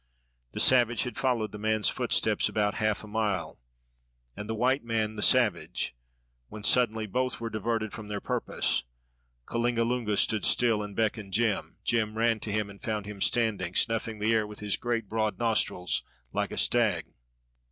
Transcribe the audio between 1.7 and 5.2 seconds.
footsteps about half a mile, and the white man